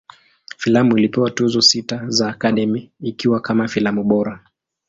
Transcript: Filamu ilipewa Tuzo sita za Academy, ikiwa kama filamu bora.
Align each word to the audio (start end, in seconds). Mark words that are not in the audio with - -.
Filamu 0.57 0.97
ilipewa 0.97 1.31
Tuzo 1.31 1.61
sita 1.61 2.03
za 2.07 2.29
Academy, 2.29 2.91
ikiwa 3.01 3.39
kama 3.41 3.67
filamu 3.67 4.03
bora. 4.03 4.45